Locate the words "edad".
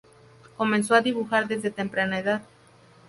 2.17-2.41